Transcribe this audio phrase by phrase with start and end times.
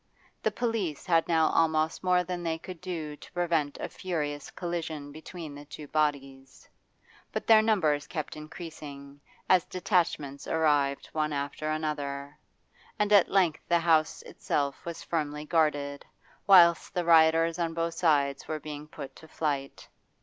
[0.41, 5.11] The police had now almost more than they could do to prevent a furious collision
[5.11, 6.67] between the two bodies;
[7.31, 12.35] but their numbers kept increasing, as detachments arrived one after another,
[12.97, 16.03] and at length the house itself was firmly guarded,
[16.47, 19.87] whilst the rioters on both sides were being put to flight.